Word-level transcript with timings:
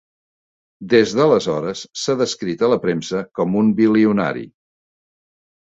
Des 0.93 1.13
d'aleshores, 1.17 1.83
s'ha 2.03 2.17
descrit 2.23 2.63
a 2.63 2.71
la 2.73 2.81
premsa 2.89 3.23
com 3.41 3.61
un 3.63 3.73
bilionari. 3.81 4.47